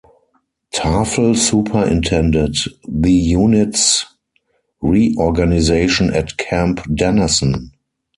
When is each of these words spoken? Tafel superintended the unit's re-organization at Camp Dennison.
Tafel 0.73 1.35
superintended 1.37 2.55
the 2.87 3.11
unit's 3.11 4.03
re-organization 4.81 6.11
at 6.11 6.37
Camp 6.37 6.79
Dennison. 6.95 7.69